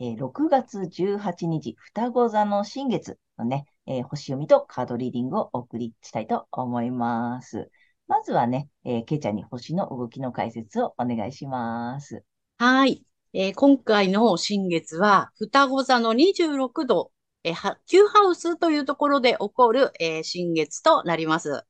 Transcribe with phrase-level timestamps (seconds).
[0.00, 7.70] えー、6月18日、双子座の新月のね、えー、星読みとカードリーディングをお送りしたいと思います。
[8.06, 12.24] まずはね、えー、けいちゃんに星の動きの解説をお願いします。
[12.58, 13.04] はい。
[13.34, 17.12] えー、今回の新月は、双子座の26度
[17.44, 21.64] えー、Q ハウスというところで起こる、えー、新月となります。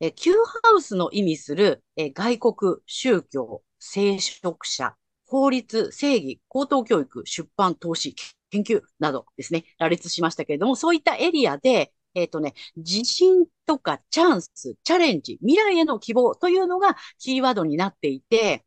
[0.00, 4.94] えー、Q ハウスの意味する、えー、外国、宗教、聖職者、
[5.26, 8.14] 法律、正義、高等教育、出版、投資、
[8.50, 18.64] 研究などですね、羅列しましたけれども、そういったエリアで、えっ、ー、とね、自信とかチャンス、チャレンジ、未来への希望というのがキーワードになっていて、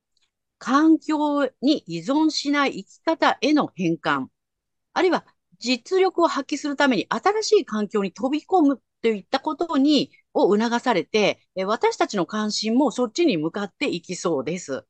[0.57, 4.27] 環境に依存しない生き方への変換、
[4.93, 5.25] あるいは
[5.59, 14.85] 実力を発揮するために新しい環境に飛び込むといったことに、を促されて、私たちの関心もそっちに向かっていきそうです。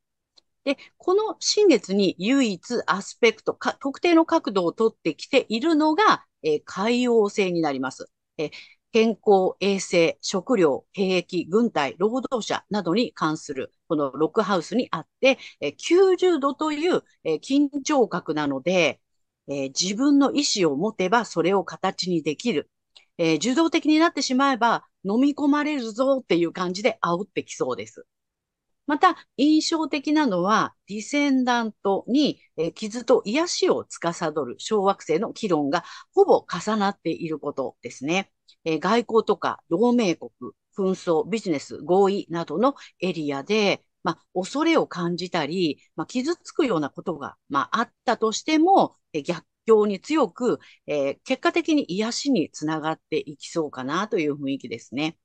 [0.70, 8.12] で、この新月に唯一アスペクト、か特定の角度をとってきているのが、えー、海洋星になります。
[8.38, 8.52] え
[8.92, 19.02] 健康、衛生、食料、兵役、軍隊、労働者などに関する、このロックハウスにあって、え90度という、え緊張角なので、
[19.48, 22.70] え、自分の意思を持てばそれを形にできる。
[23.18, 28.06] え、受動的になってしまえば飲み込まれるぞっていう感じで煽ってきそうです。
[28.90, 38.34] また、印象的なのは、ディセンダントに、え、傷と癒しを司る小惑星の議論がほぼ重なっていることですね。
[38.64, 40.32] え、外交とか同盟国、
[40.76, 50.58] 紛争、ビジネス、合意などのエリアで、まあ、恐れを感じたり、まあ、傷つくようなことが、まあ、あったとしても、え逆境に強く、
[50.88, 55.16] えー、結果的に癒しにつながっていきそうかなという雰囲気ですね。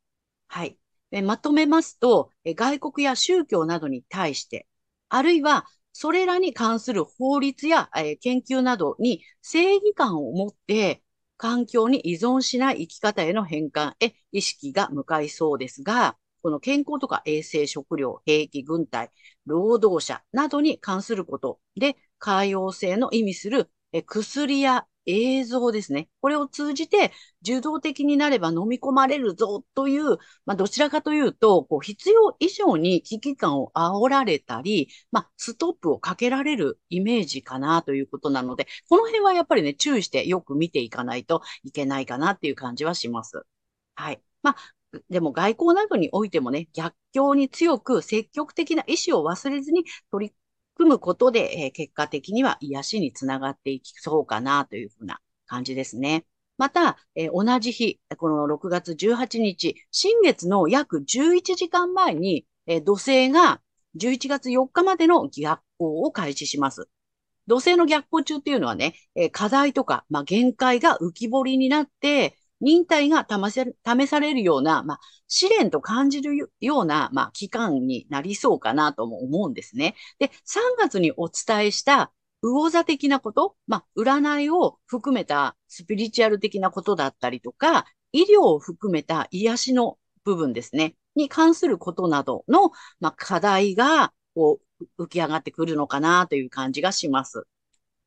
[0.48, 0.78] はい。
[1.14, 4.66] えまとめますと、え外国や宗教などに対して、
[5.08, 11.04] あるいはそれらに関する法律や、え研究などに正義感を持って、
[11.36, 19.10] 環境に依存しない生き方への変換へ意識が向かいそうですが、この健康とか衛生、食料、兵役、軍隊、
[19.46, 23.70] 労働者などに関することで、海洋性の意味する
[24.06, 26.08] 薬や映像ですね。
[26.20, 43.42] これを通じて受動的になれば飲み込まれるぞという、まあ、どちらかというと、こう必要以上に危機感を煽られたり、まあ、ストップをかけられるイメージかなということなので、この辺はやっぱりね、注意してよく見ていかないといけないかなっていう感じはします。
[43.94, 44.22] はい。
[44.42, 44.56] まあ、
[45.10, 50.34] でも外交などにおいてもね、逆境に強く積極的な意思を忘れずに取り
[50.74, 56.26] 組むことで、え、結果的には癒しにつながっていきそうかなというふうな感じですね。
[56.58, 63.60] また、え、同じ日、この6月18日、新月の約11時間前に、え、土星が
[63.96, 66.88] 11月4日までの逆行を開始します。
[67.46, 79.94] 土星の逆行中っていうのはね、え、課題とか、まあ、限界が浮き彫りになって、忍耐が試されるような、まあ、試練と感じるような、まあ、期間になりそうかなとも思うんですね。
[80.18, 82.10] で、3月にお伝えした
[82.42, 94.58] 魚座的なこと、まあ、占いを含めたスピリチュアル的なことだったりとか、医療を含めた癒しの部分ですね、に関することなどの、まあ、課題が、こ
[94.98, 97.46] う、浮き上がってくるのかなという感じがします。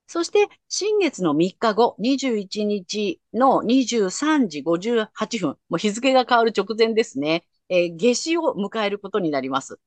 [0.08, 9.80] そして、新月の3日後、21日の23時58分、もう日付が変わる直前ですね、えー、夏至を迎えることになります。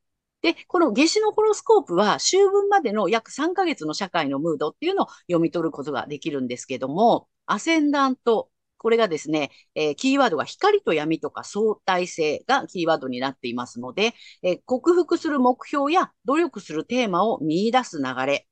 [0.42, 18.46] で、この夏至のホロスコープは、秋分までの約3ヶ月の社会のムードっていうのを読み取ることができるんですけども、アセンダント、これがですね、えー、キーワードが光と闇とか相対性がキーワードになっていますので、えー、克服する目標や努力するテーマを見出す流れ、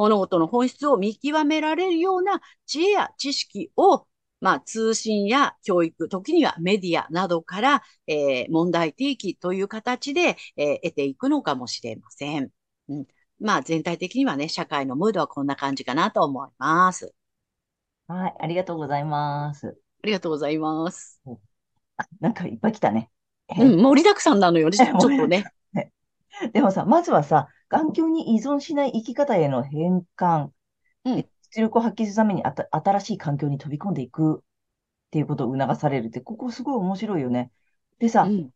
[0.00, 4.06] 物事の本質を見極められるような知恵や知識を
[4.40, 12.48] まあ、通信や教育、時にはメディアなどから、えー、問題提起という形で、えー、得ていくのかもしれません。
[12.88, 13.06] うん、
[13.38, 17.14] まあ、全体的にはね、社会のムードはこんな感じかなと思います。
[18.08, 19.78] はい、ありがとうございます。
[20.02, 21.20] ありがとうございます。
[21.98, 23.10] あ、なんかいっぱい来たね。
[23.58, 25.44] うん、盛りだくさんなのよ ね、ちょっとね。
[26.54, 30.48] でもさ、まずはさ、環境に依存しない生き方への変換、
[31.04, 31.16] うん、
[31.52, 34.42] 出力を発揮するためにあた新しい環境に飛び込んでいくっ
[35.10, 37.50] ていうことを促されるって、ここすごい面白いよね。
[38.00, 38.50] でさ、うん、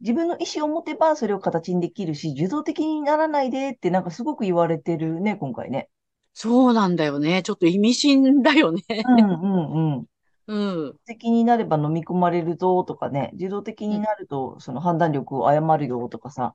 [0.00, 5.88] 自分の意思を持てばそれを形にできるし、受動的にならないでってなんかすごく言われてるね、今回ね。
[6.32, 7.42] そうなんだよね。
[7.42, 8.82] ちょっと意味深だよね。
[8.88, 10.06] うんうんうん。
[10.48, 10.98] うん。
[11.06, 16.54] 的になれば飲み込まれるぞとかね、自動的になるとその判断力を誤るよとかさ、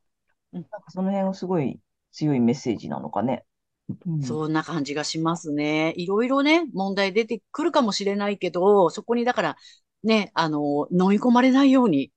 [0.53, 1.79] うん、なんかその辺はすごい
[2.11, 3.43] 強いメッセージなのかね。
[4.05, 5.93] うん、そんな感じがしますね。
[5.97, 9.57] いろいろね、問題出てくるかもしれないけど、そこにだから
[10.03, 12.11] ね、あの、飲み込まれないように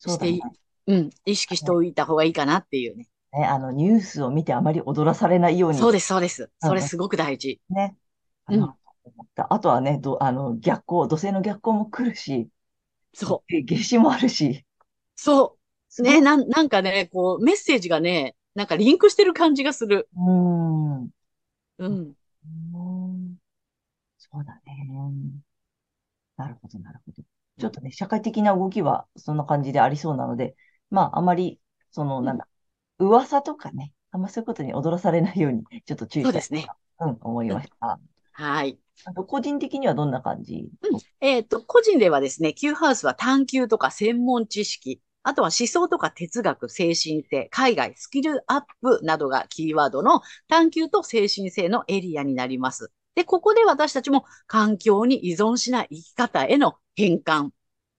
[0.00, 0.40] して、うん、ね、
[0.86, 3.08] うん、意識しておいた方がいいかなっていうね。
[3.32, 5.78] ね、あの、ニュースを見てあまり踊らされないように。
[5.78, 6.50] そうです、そうです。
[6.60, 7.60] それすごく大事。
[7.70, 7.96] ね。
[8.48, 8.74] うん。
[9.36, 12.48] あとはね、ど、あの、逆光、土星の逆光も来るし、
[13.14, 13.52] そう。
[13.66, 14.64] 夏至もあるし。
[15.14, 15.56] そ
[15.98, 16.02] う。
[16.02, 20.08] ね、なん、なんかね、こう、メッセージがね、なんかリンクしてる感じがする。
[20.16, 21.02] うん。
[21.02, 21.10] うん。
[21.78, 23.36] うん。
[24.18, 24.88] そうだね。
[26.36, 27.22] なるほど、なるほど。
[27.58, 30.54] ちょっとね、社会的な動きはそんな感じでありそうなので、
[30.90, 31.60] まあ、あまり、
[31.90, 32.46] その、なんだ、
[32.98, 36.66] 噂とかね、あんまそういうことに踊らされないように、ちょっと注意したいそうですね。
[37.00, 38.00] うん、思いました。
[38.32, 38.78] はい。
[39.04, 40.68] あと、個人的にはどんな感じ？
[40.82, 41.00] うん。
[41.20, 52.90] えっ、と、個人ではですね、Q ハウスは探求とか専門知識、あとは思想とか哲学、精神性、海外、スキルアップなどがキーワードの探求と精神性のエリアになります。
[53.14, 57.50] で、ここで私たちも環境に依存しない生き方への変換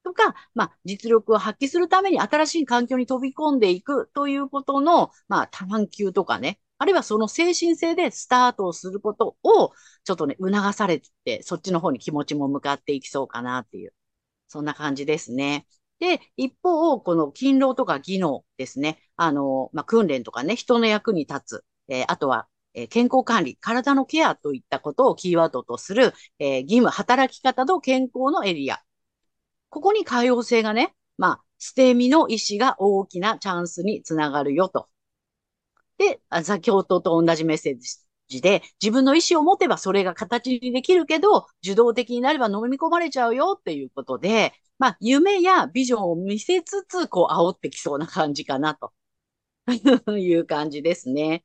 [0.03, 9.73] とか、まあ、実力を発揮するために新しい環境に飛び込んでいくということの、まあ、探求とかね、あるいはその精神性でスタートをすることを、
[10.03, 13.93] ちょっとね、促されて、そっちの方に気持ちも向かっていきそうかなっていう、
[14.47, 15.67] そんな感じですね。
[15.99, 18.99] で、一方、この勤労とか技能ですね。
[19.15, 21.65] あの、まあ、訓練とかね、人の役に立つ。
[21.89, 28.79] えー、あとは、えー、健康管理、体のケアといったことをキーワードとする、えー、義務、働き方と健康のエリア。
[29.69, 34.87] ここに可用性がね、まあ、捨て身の意思が大きなチャンスにつながるよと。
[35.97, 37.77] で、先ほどと同じメッセー
[38.29, 48.93] ジで、自分の意思を持てばそれが形にできるけど、受動的になれば飲み込まれちゃうよっていうことで、まあ、夢やビジョンを見せつつ、こう、煽ってきそうな感じかなと
[50.17, 51.43] いう感じですね。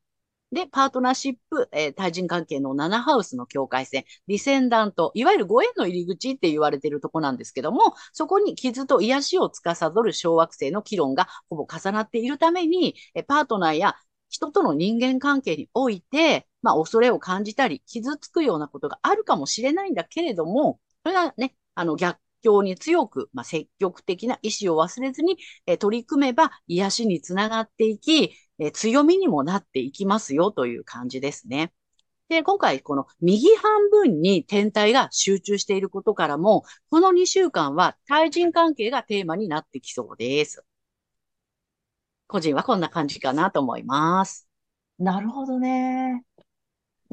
[0.53, 13.97] で、パートナーシップ、えー、対人関係の7ハウスの境界線、ディセンダント、いわゆるご縁の入り口って言われているとこなんですけども、そこに傷と癒しを司る小惑星の議論がほぼ重なっているために、えパートナーや
[14.29, 31.73] 人との人間関係において、まあ、恐れを感じたり、傷つくようなことがあるかもしれないんだけれども、それがね、あの、逆境に強く、まあ、積極的な意志を忘れずに、え取り組めば癒しにつながっていき、え強みにもなっていきますよという感じですね。
[32.29, 40.65] で、今回この右半分に天体が集中していることからも、この2週間は対人関係がテーマになってきそうです。
[42.27, 44.49] 個人はこんな感じかなと思います。
[44.99, 46.25] なるほどね。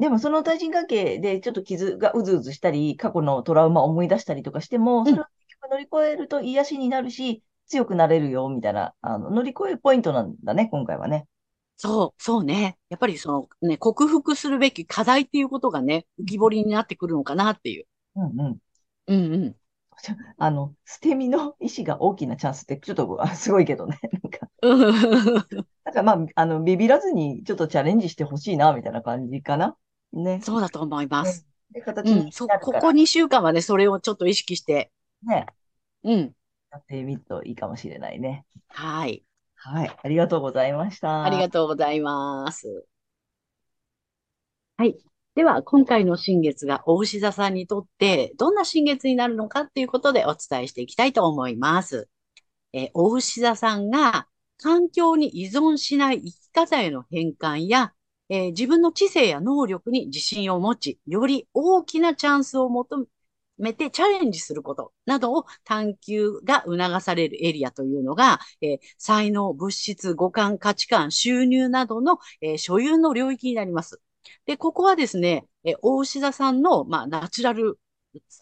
[0.02, 5.26] でもその対人関係でちょっと傷がうずうずしたり、過去のトラウマを思い出したりとかしても、それを
[5.70, 11.28] 乗り越えると癒しになるし、強くなれるよ、みたいな、あの、乗り越えるポイントなんだね、今回はね。
[11.76, 12.78] そう、そうね。
[12.88, 17.86] やっぱりそのね、克服するべき課題っていうことがね、浮き彫りになってくるのかなっていう。
[18.16, 18.58] うんうん。
[19.06, 19.56] うんうん。
[20.38, 23.98] あの、捨て身の意志が大きなチャンスって、ちょっとすごいけどね。
[24.22, 24.48] なんか、
[25.84, 29.76] なんかまあ、あの、ビビらずにちょっとチャレンジしてほしいな、みたいな感じかな。
[30.12, 30.40] ね。
[30.42, 31.46] そうだと思います。
[31.74, 34.90] ね、で、形にうここ2週間はね、それをちょっと意識して。
[35.24, 35.46] ね。
[36.04, 36.34] うん。
[36.70, 38.44] やってみるといいかもしれないね。
[38.68, 39.24] はい。
[39.54, 39.96] はい。
[40.02, 41.24] ありがとうございました。
[41.24, 42.86] ありがとうございます。
[44.76, 44.96] はい。
[45.34, 52.08] では、今回の新月が大牛座さんにとって、どんな新月になるのかっていうことでお伝えしていきたいと思います。
[52.72, 54.26] えー、大牛座さんが
[54.58, 57.92] 環境に依存しない生き方への変換や、
[58.32, 63.06] えー、自分の知性や能力に自信を持ち、より大きなチャンスを求
[63.58, 74.00] めてチャレンジすることなどを探求が促されるエリアというのが、えー、才能、物質、五感、価値観、収入などの、えー、所有の領域になります。
[74.46, 77.78] で、ここはですね、えー、大志田さんの、まあ、ナチュラル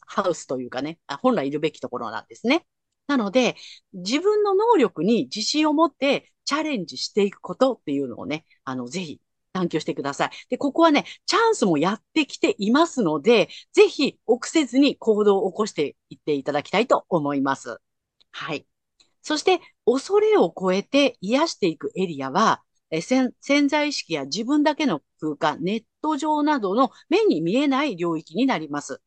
[0.06, 2.64] ハウスというかね、本来いるべきところなんですね。
[3.08, 3.56] なので、
[3.92, 9.20] 自分の能力に自信を持ってチャレンジしていくことっていうのをね、あの、ぜひ
[9.52, 10.30] 探求してください。
[10.48, 17.78] で、ここはね、チャンスもやってきていますので、ぜひ臆せずに行動を起こしていっていただきたいと思います。
[18.30, 18.66] はい。
[19.22, 23.32] そして、恐れを超えて癒していくエリアは、え潜
[23.68, 29.00] 在意識や自分だけの空間、ネット上などの目に見えない領域になります。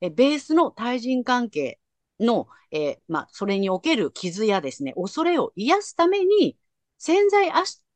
[0.00, 1.80] えベースの対人関係
[2.18, 6.56] の、え、まあ、それにおける傷やですね、恐れを癒すために、
[6.98, 7.50] 潜在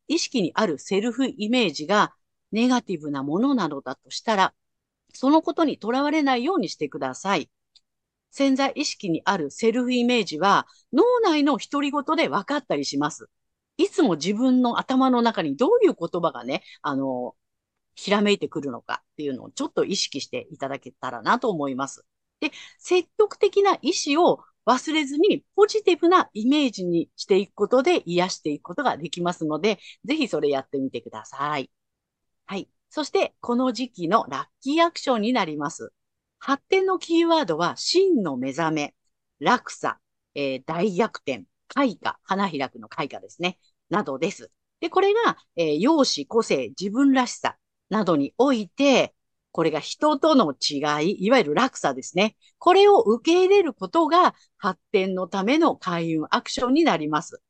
[0.08, 2.14] 意識にあるセルフイメージが
[2.52, 4.54] ネガティブなものなのだとしたら、
[5.12, 7.50] そのことにとらわれないようにしてください。
[8.30, 13.28] 潜在意識にあるセルフイメージは脳内の独り言で分かったりします。
[13.76, 17.34] いつも自分の頭の中にどういう言葉がね、あの、
[17.94, 22.04] ひらめいてくるのかっていうのをちょっと意識していただけたらなと思います。
[22.40, 31.70] で、積極的な意思を忘れずにポジティブなイメージにしていくことで癒していくことができますので、ぜひそれやってみてください。
[32.46, 32.68] はい。
[32.90, 35.92] そして、この時期のラッキーアクションになります。
[36.38, 38.94] 発展のキーワードは、真の目覚め、
[39.40, 39.98] 落差、
[40.34, 43.58] えー、大逆転、開花、花開くの開花ですね、
[43.90, 44.50] などです。
[44.80, 47.56] で、これが、えー、容姿、個性、自分らしさ
[47.90, 49.14] などにおいて、
[49.54, 52.34] これが人との違い、いわゆる落差ですね。
[52.58, 57.40] これを受け入れることが発展のための開運アクションになります。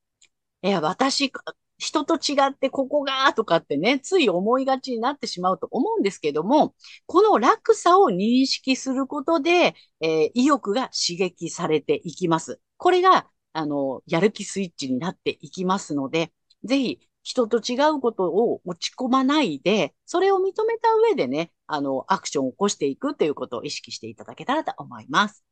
[0.63, 1.33] いや、私、
[1.79, 6.75] 人と違ってここがとかってね、つい思いがちになってしまうと思うんですけども、
[7.07, 12.61] この落差を認識することで、えー、意欲が刺激されていきます。
[12.77, 16.35] これが、あの、やる気スイッチになっていきますので、
[16.65, 25.43] ぜひ人と違うことを落ち込まないで、それを認めた上でね、あの、アクションを起こしていくということを意識していただけたらと思います。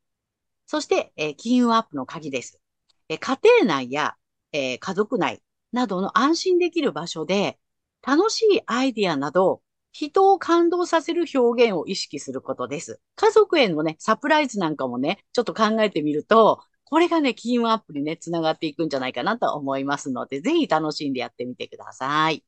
[0.66, 2.60] そして、えー、金運アップの鍵です。
[3.08, 4.14] えー、家庭内や、
[4.52, 7.58] えー、家族内などの安心できる場所で、
[8.06, 9.62] 楽しいアイディアなど、
[9.92, 13.00] 人を感動させる表現を意識することです。
[13.16, 16.62] 家族へのね、サプライズなんかもね、ちょっと考えてみると、
[16.92, 22.44] これがね、金運アップにね、つながっていくんじゃないかなと思いますので、ぜひ楽しんでやってみてください。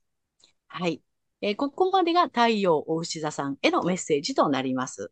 [0.69, 1.03] はい。
[1.41, 5.11] えー、ここまでが太陽大牛座さんへのメッセージとなります。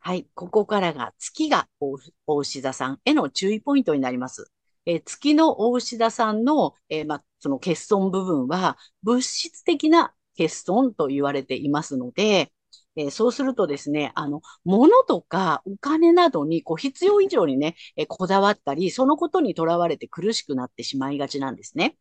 [0.00, 0.26] はい。
[0.34, 4.50] ここからが月が大牛座さんへの注意ポイントになります。
[4.84, 12.52] えー、月の大牛座さんの、えー、ま、その欠損部分は物質的な欠損と言われていますので、
[12.96, 21.96] えー、そうするとですね、あの、物とかお金などにこう必要以上にね、えー、こだわったり、そのことにとらわれて苦しくなってしまいがちなんですね。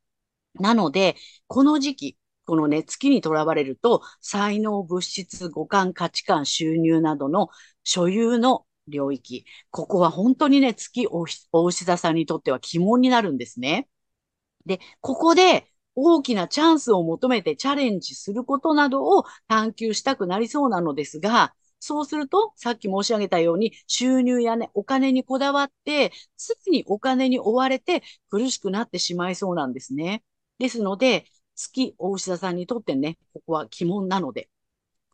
[0.55, 1.15] なので、
[1.47, 7.49] この時期、このね、月にとらわれると、才能、物質、五感、価値観、収入などの
[7.83, 9.45] 所有の領域。
[9.71, 13.89] ここは本当にね、月お牛座さんにとっては鬼門になるんですね。
[14.65, 30.23] で、ここで大きなチャンスを求めてチャレンジすることなどを探求したくなりそうなのですが、そうすると、さっき申し上げたように、収入やね、お金にこだわって、すぐにお金に追われて苦しくなってしまいそうなんですね。
[30.57, 31.25] ですので、
[31.55, 34.49] 月大牛座さんにとってね、ここは鬼門なので、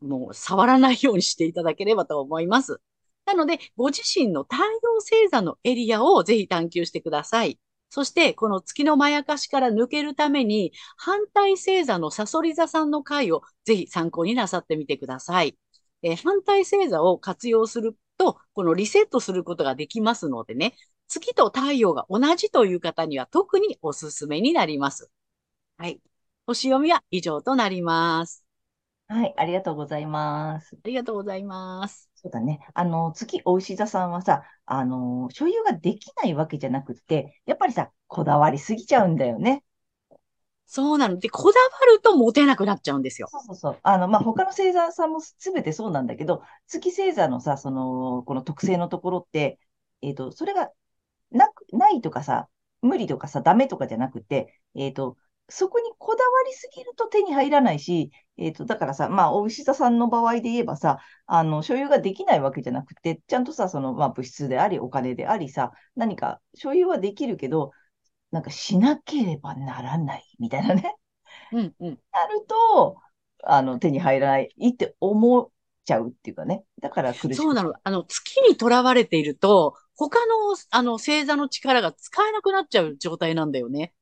[0.02, 2.82] もう触らないようにしていただければと思います。
[3.26, 7.60] なので、ご自身の太陽星座のエリアをぜひ探求してください。
[7.92, 15.58] そして、この月のまやかしから抜けるために、反対星座のサソリ座さんの回をぜひ参考になさってみてください。
[16.02, 20.74] えー、反対星座を活用すると、このリセットすることができますのでね、
[21.10, 25.12] 月と太陽が同じという方には特におすすめになります。
[25.78, 26.00] はい。
[26.48, 28.46] 星読みは以上となります。
[29.10, 30.76] はい、ありがとうございます。
[30.76, 32.11] ありがとうございます。
[32.22, 32.60] そうだね。
[32.76, 39.64] あの、月お牛座さんはさ、あの、所有ができないわけじゃなくて、やっぱりさ、こだわりすぎちゃうんだよね。
[40.68, 41.18] そうなの。
[41.18, 43.28] で、こだわるとモテなくなっちゃうんですよ。
[43.32, 43.80] そうそうそう。
[43.82, 49.60] あの、まあ、他の星座さんもすべてそうなんだけど、月星座のさ、その、この特性のところって、
[50.04, 50.72] えっ、ー、と、それが
[51.32, 52.48] なく、ないとかさ、
[52.82, 55.18] 無理とかさ、ダメとかじゃなくて、えっ、ー、と、
[55.52, 67.72] そこにこだわりすぎると手に入らないし、えっ、ー、と、だからさ、まあ、お牛座さんの場合で言えばさ、あの、所有ができないわけじゃなくて、ちゃんとさ、その、まあ、物質であり、お金でありさ、何か所有はできるけど、
[68.32, 70.96] なんかしなければならないみたいなね。
[71.52, 72.00] うんうん。
[72.14, 72.98] なると、
[73.44, 75.50] あの、手に入らないって思っ
[75.84, 76.64] ちゃうっていうかね。
[76.82, 77.36] だから苦しい。
[77.36, 77.74] そうなの。
[77.84, 80.34] あの、月にとらわれていると、他の、
[80.70, 83.94] あの、星座の力が使えなくなっちゃう状態なんだよね。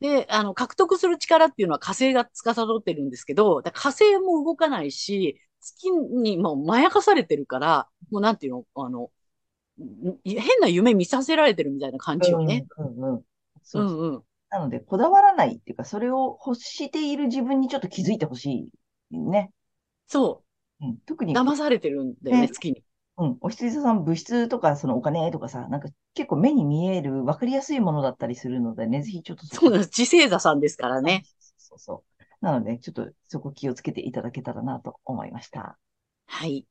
[0.00, 9.10] で、あの、獲得する力っていうのは火星が司ってるんですけど、火星も動かないし、月にもうまやかされてるから、もうなんていうの、あの、
[9.80, 12.66] ん変な夢見させられてるみたいな感じよね。
[12.76, 13.18] うんうんうん。
[13.18, 13.22] う
[13.62, 14.24] そうそうんうん。
[14.50, 18.70] なので、こだわらないっていうか、それを欲している自分にちょっと気づいてほし
[19.12, 19.18] い。
[19.18, 19.50] ね。
[20.06, 20.44] そ
[20.80, 21.32] うん、特う。
[21.32, 22.82] に、騙されてるんだよね、ね月に。
[23.16, 29.88] うん、お羊座さん、物質とか、そのお金とかさ、なんか結構目に見える、わかりやすいものだったりするのでね、ぜひちょっとそうです。
[29.90, 31.24] 地星座さんですからね。
[31.58, 32.24] そうそう。
[32.44, 35.78] なので、ちょっとそこ気をつけていただけたらなと思いました。
[36.26, 36.66] はい。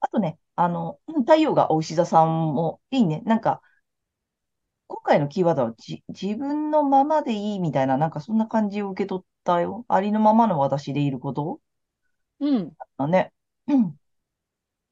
[0.00, 3.22] あとね、あの、うん太陽がお牛座さんもいいね。
[3.24, 3.60] なんか、
[4.86, 9.84] 今回のキーワードはじ、自分のままでいいみたいな、なんかそんな感じを受け取ったよ。
[9.88, 11.60] ありのままの私でいること
[12.40, 12.76] うん。
[12.98, 13.32] だね。
[13.68, 13.98] うん。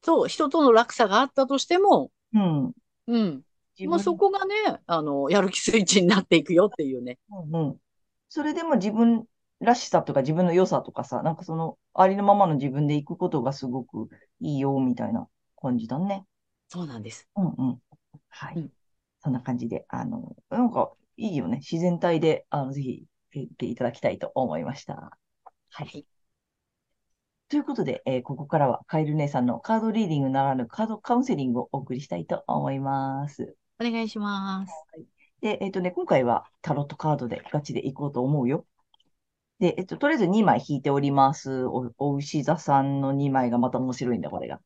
[0.02, 2.75] そう、人との落差があったとしても、うん。
[3.06, 3.44] うん。
[3.85, 4.54] まあそこがね、
[4.87, 7.18] あの、やる気スイッチになっていくよっていうね。
[7.30, 7.80] うんうん。
[8.28, 9.26] それでも自分
[9.61, 14.09] らしさとか自分の良さとかさ、なんかそのありのままの自分でいくことがすごく
[14.40, 15.28] いいよ、みたいな
[15.61, 16.26] 感じだね。
[16.68, 17.28] そうなんです。
[17.37, 17.82] うんうん。
[18.28, 18.56] はい。
[18.56, 18.73] うん
[19.21, 21.59] そんな感じで、あの、なんかいいよね。
[21.59, 24.94] 自然体で、あの、ぜひ、言っていただきたいと思いました。
[24.97, 25.18] は
[25.71, 26.06] はいい。
[27.52, 33.54] ということで、えーここからはカエル姉さんのカードリーディングならぬカードカウンセリングをお送りしたいと思います。
[33.78, 34.73] お願いします。
[35.42, 38.64] で、えっとね、今回はタロットカードでガチでいこうと思うよ。
[39.59, 41.66] で、えっと、とりあえず2枚引いております。
[41.66, 44.59] お、お牛座さんの2枚がまた面白いんだ、これが。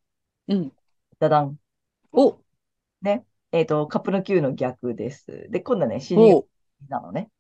[0.47, 0.73] うん。
[1.19, 1.59] ダダン。
[2.13, 2.39] お、
[3.03, 3.27] ね。
[3.51, 5.49] えっと、カップの9の逆です。
[5.51, 6.47] で、今度はね、死神お、
[6.89, 7.31] なのね。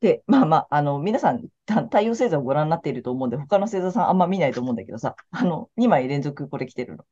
[0.00, 7.04] で、まあまあ、あの、皆さん、た太陽星座をご覧になっていると思うんで、他の星座さんあんま見ないと思うんだけどさ、あの、2枚連続これ来てるの。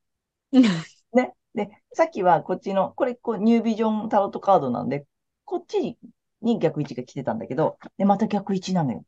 [1.13, 1.35] ね。
[1.55, 5.05] で、さっきはこっちの、これ、こう、ニュービジョンタロットカードなんで、
[5.45, 5.99] こっち
[6.43, 9.05] に逆位置が来てたんだけど、で、また逆位置なのよ。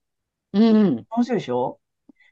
[0.53, 1.07] うん。
[1.11, 1.79] 面白いでしょ？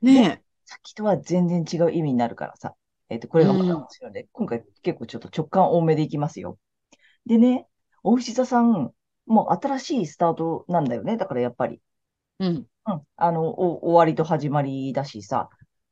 [0.02, 2.74] ねさっきとは全然違う意味になるからさ。
[3.08, 6.58] えっと、これがまた面白いので、今回結構ちょっと直感多めでいきますよ。
[7.24, 7.68] でね、
[8.02, 8.92] お牛座さん、
[9.26, 11.16] もう新しいスタートなんだよね。
[11.16, 11.80] だからやっぱり。
[12.40, 12.46] え。
[12.46, 12.66] うん。
[12.86, 13.02] うん。
[13.16, 15.48] あの、お終わりと始まりだしさ。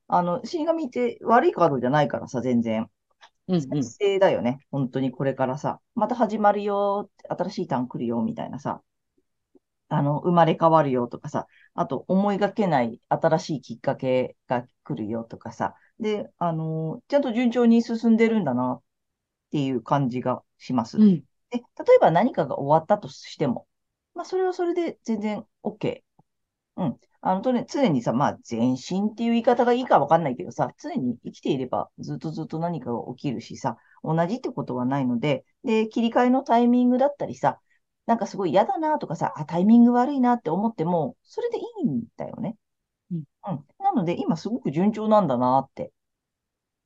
[0.07, 2.89] あの、死神って悪いカードじゃないからさ、全然。
[3.49, 3.57] うん。
[3.57, 3.83] うん再。
[3.83, 4.61] 生だよね。
[4.71, 5.81] 本当にこれからさ。
[5.95, 7.11] また始まるよ。
[7.29, 8.23] 新しいターン来るよ。
[8.23, 8.83] みたいなさ。
[9.89, 11.47] あの、生まれ変わるよとかさ。
[11.75, 15.75] あと、思いがけない新しいきっかけが来るよとかさ。
[16.01, 18.83] で、あの、ちゃんと順調に進んでるんだなっ
[19.51, 20.99] ていう感じがします。
[20.99, 21.25] うん。
[21.55, 21.65] で、例
[21.97, 23.67] えば何かが終わったとしても、
[24.15, 26.03] まあ、それはそれで全然 OK。
[26.77, 26.99] うん。
[27.23, 37.61] あの、とね、常にさ、まあ、前進っていう言い方がいいかわかんないけどさ、常に生きていればずっとずっと何かが起きるしさ、同じってことはないので、で、切り替えのタイミングだったりさ、
[38.07, 42.57] なんかすごい嫌だなとかさ、あ、タイミング悪いなって思っても、それでいいんだよね。
[43.13, 43.25] うん。
[43.49, 43.67] うん。
[43.79, 45.93] なので、今すごく順調なんだなって、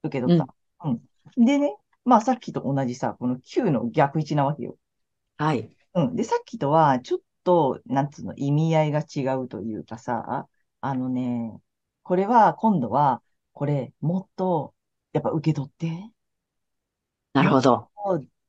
[0.02, 0.46] 受け取った。
[0.84, 1.44] うん。
[1.44, 1.76] でね、
[2.08, 4.76] まあさっきと同じさ、この9の逆位置なわけよ。
[5.36, 5.70] はい。
[5.94, 6.16] うん。
[6.16, 10.48] で、さっきとは、ちょっと、なんつうの、意味合いが違うというかさ、
[10.80, 11.60] あのね、
[12.02, 14.74] これは、今度は、これ、もっと、
[15.12, 16.12] やっぱ受け取って、
[17.32, 17.90] なるほど。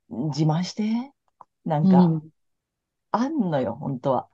[0.09, 1.11] 自慢して、
[1.65, 2.29] なんか、うん。
[3.11, 4.29] あんのよ、本当は。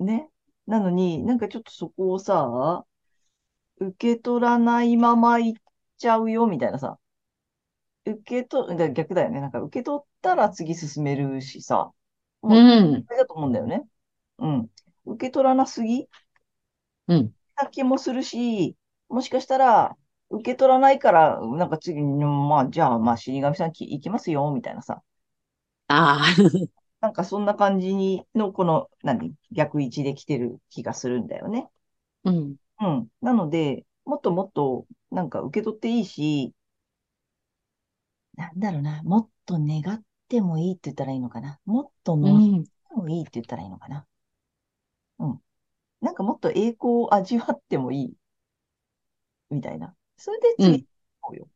[0.00, 0.28] ね。
[0.66, 2.84] なのに、なんかちょっとそこをさ、
[3.80, 5.62] 受け取らないまま行っ
[5.98, 6.99] ちゃうよ、みたいなさ。
[8.06, 9.40] 受け取、だから逆だよね。
[9.40, 11.92] なんか受け取ったら次進めるしさ。
[12.42, 13.04] もううん。
[13.04, 13.84] それだと思うんだよね。
[14.38, 14.68] うん。
[15.04, 16.06] 受け取らなすぎ？
[17.08, 17.34] うん。
[17.56, 18.76] な気もするし、
[19.08, 19.96] もしかしたら、
[20.30, 25.02] 受け取らないから、なんか次に、まあ、じゃあ、まあ、死神さんき行きますよ、みたいなさ。
[25.88, 26.24] ああ。
[27.00, 29.34] なんかそんな感じにの、この、何？
[29.50, 31.68] 逆位置で来てる気がするんだよね。
[32.24, 32.56] うん。
[32.80, 33.08] うん。
[33.20, 36.52] なので、もっともっと、なんか受け取っていいし、
[38.40, 41.60] なんだろうな、もっと願ってもいいって言ったらいいのかな。
[41.66, 42.64] もっとう望んん。
[42.88, 44.06] でもいいって言ったらいいのかな。
[45.18, 45.40] うん。
[46.00, 48.14] なんかもっと栄光を味わってもいい。
[49.50, 49.94] みたいな。
[50.16, 50.88] それでうん次、行
[51.20, 51.48] こうよ。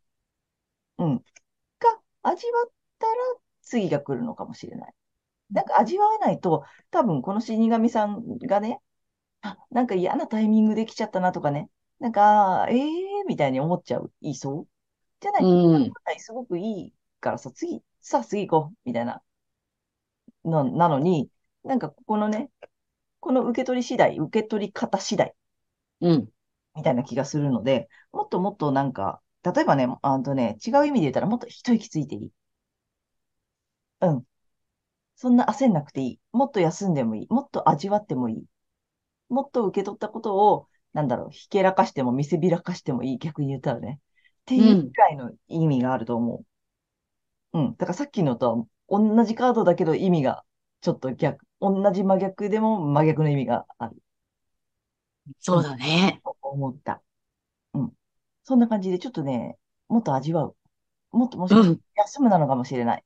[0.99, 1.17] うん。
[1.19, 1.23] が、
[2.23, 3.13] 味わったら
[3.63, 4.95] 次が来るのかもしれない。
[5.51, 8.81] なんか味わわないと、多分この死神さんがね、
[9.43, 11.71] あ、なんか嫌なタイミングで来ちゃったなとかね、
[12.01, 14.69] なんか、ええー、みたいに思っちゃう、いいそう
[15.25, 15.93] じゃない、うん。
[16.19, 19.23] すごくいいからさ、次、さあ次行こう、みたいな、
[20.45, 21.31] の、なのに、
[21.65, 22.51] なんかここのね、
[23.21, 25.35] この受け取り次第、受け取り方次第、
[26.03, 26.31] うん。
[26.77, 32.33] みたいな気がするので、もっともっとなんか、例えばね、あとね、違う意味で言ったらもっと一息ついていい。
[34.01, 34.25] うん。
[35.17, 36.21] そんな焦んなくていい。
[36.33, 37.29] もっと休んでもいい。
[37.31, 38.47] もっと味わってもいい。
[39.29, 44.01] もっと受け取ったことを、なんだろう、ひけらかしても見せびらかしてもいい、逆に言ったらね。
[44.45, 44.93] ってういうんぐ。
[44.97, 46.45] らいの意味があると思
[47.53, 47.59] う。
[47.59, 47.77] うん。
[47.77, 50.45] だからさっきのとは同じカードだけど意味が
[50.81, 53.97] ちょっと逆、同じ真逆でも真逆の意味がある
[55.41, 56.21] そうだね。
[56.23, 57.03] と思った。
[57.73, 57.93] うん。
[58.43, 59.57] そんな感じでちょっとね、
[59.89, 60.57] もっと味わう。
[61.13, 61.81] もっともしかし。
[61.97, 63.05] 休むなのかもしれない。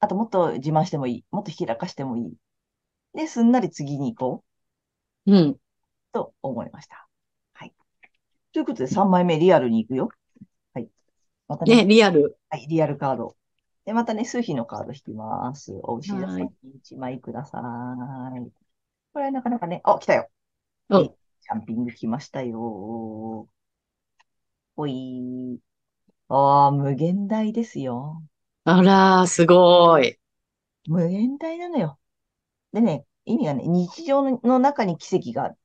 [0.00, 1.24] あともっと自慢してもいい。
[1.30, 2.34] もっとひけらかしてもいい。
[3.14, 4.44] で、すんなり次に行こ
[5.26, 5.56] ううん。
[6.12, 7.08] と思いました。
[7.54, 7.72] はい。
[8.52, 10.10] ということで3枚目リアルに行くよ。
[11.54, 11.58] はい。
[11.58, 12.36] またね、ね、リアル。
[12.50, 13.36] はい、リアルカード。
[13.84, 15.72] で、またね、数比のカード引きます。
[15.84, 18.52] お牛座さんはいに1枚ください。
[19.12, 20.30] これなかなかね、あ、来たよ。
[20.88, 21.08] うんえ
[21.42, 23.48] ジャンピング来ましたよ。
[24.76, 25.58] ほい。
[26.28, 28.22] ああ、無限大ですよ。
[28.64, 30.18] あらー、すごい。
[30.86, 31.98] 無限大なのよ。
[32.72, 35.56] でね、意味がね、日常の中に奇跡がある。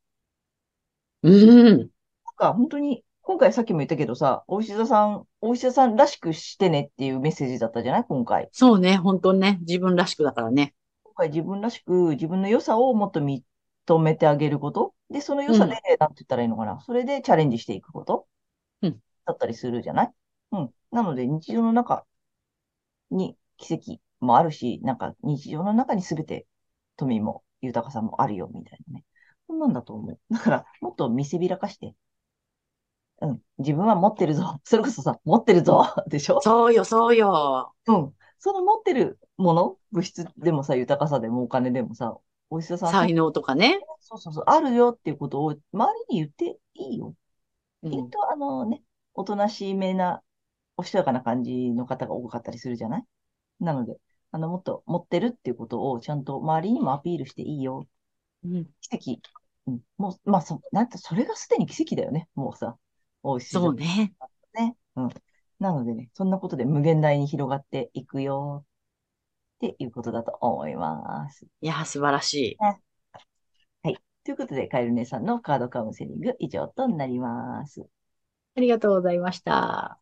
[1.22, 1.30] う
[1.76, 1.92] ん。
[2.26, 8.04] なんか、本当に、今回さっきも言ったけどさ、お牛座さん、お牛座さんらしくしてねっていうメッセージだったじゃない？
[8.10, 8.50] 今回。
[8.52, 10.74] そうね、本当にね、自分らしくだからね。
[11.04, 13.44] 今回自分らしく、自分の良さをもっと認
[14.00, 14.96] めてあげること？
[15.12, 16.80] で、その良さで、なんて言ったらいいのかな？
[16.80, 18.26] それでチャレンジしていくこと？
[18.82, 20.12] うんだったりするじゃない？
[20.54, 20.70] うん。
[20.92, 22.06] なので、日常の中
[23.12, 26.48] に奇跡もあるし、なんか日常の中に全て
[26.98, 29.06] 富も豊かさもあるよ、みたいなね。
[29.46, 30.20] そんなんだと思う。
[30.32, 31.94] だから、もっと見せびらかして。
[33.22, 33.42] うん。
[33.58, 34.60] 自分は持ってるぞ。
[34.64, 35.86] それこそさ、持ってるぞ。
[36.08, 36.42] でしょ？
[36.42, 37.74] そうよ、そうよ。
[37.88, 38.14] うん。
[38.40, 42.18] その持ってるもの、物質でもさ、豊かさでもお金でもさ、
[42.50, 43.82] お医者さん、才能とかね。
[44.00, 47.14] そうそうそう、あるよっていうことを周りに言っていいよ。
[47.84, 47.94] うん。
[47.94, 48.82] 意外とあのね、
[49.14, 50.24] おとなしめな、
[50.78, 53.04] おしとやかな感じの方が多かったりするじゃない？
[53.60, 53.98] なので、
[54.32, 57.88] あの、もっと持ってるっていうことをちゃんと周りにもアピールしていいよ。
[58.46, 59.20] うん奇跡。
[59.68, 59.82] うん。
[59.98, 62.30] もう、まあ、そ、なんて、それがすでに奇跡だよね。
[62.36, 62.78] もうさ、
[63.24, 64.14] おいしいそうね。
[64.54, 64.76] ね。
[64.96, 65.10] うん。
[65.60, 68.66] なのでね、そんなことで無限大に広がっていくよ。
[69.58, 71.46] っていうことだと思います。
[71.62, 72.62] いや、素晴らしい。
[73.84, 73.98] はい。
[74.24, 77.88] ということで、カエル姉さんのカードカウンセリング以上となります。
[78.58, 80.00] ありがとうございました。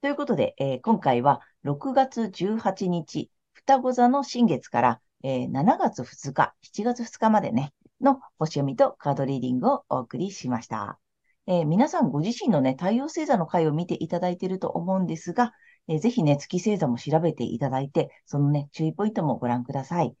[0.00, 10.98] ということで、えー今回は6月18日、双子座の新月から、えー7月2日、7月2日までね、の星読みとカードリーディングをお送りしました。
[11.46, 15.52] えー皆さんご自身のね、太陽星座の回を見ていただいていると思うんですが、
[15.88, 20.14] えーぜひね、月星座も調べていただいて、そのね、注意ポイントもご覧ください。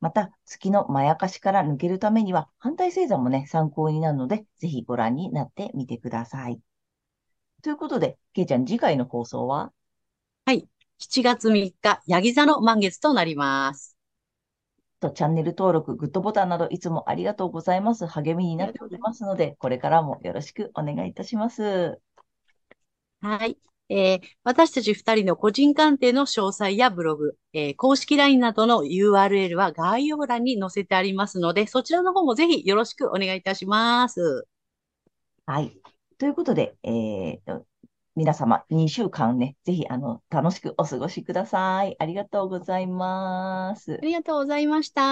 [0.00, 6.60] また、月のまやかしから抜けるためには、反対星座もね、参考になるので、ぜひご覧になってみてください。
[7.62, 9.72] ということで、けいちゃん、次回の放送は？
[10.46, 10.68] はい。
[10.98, 13.89] 7月3日、ヤギ座の満月となります。
[15.00, 18.06] とチャンネル登録、グッドボタンなどいつもありがとうございます。
[18.06, 22.00] 励みになっておりますので、これからもよろしくお願いいたします。
[23.20, 23.58] はい。
[23.88, 34.46] えー私たち2人の個人鑑定の詳細やブログ、えー公式 LINE などの URL は概要欄に載せてありますので、そちらの方もぜひよろしくお願いいたします。
[35.46, 35.76] はい。
[36.18, 37.66] ということで、えーと、
[38.20, 41.96] 皆様、2週間ね、ぜひ、あの、楽しくお過ごしください。
[41.98, 43.96] ありがとうございますあ。
[44.04, 45.02] りがとうございました。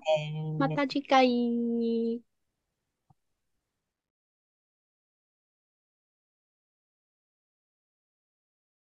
[0.00, 2.22] えーまた次回。